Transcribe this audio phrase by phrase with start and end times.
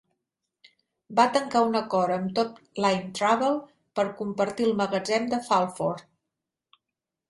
[1.19, 2.57] Va tancar un acord amb Top
[2.87, 3.63] Line Travel
[4.01, 6.79] per compartir el magatzem de Fulford.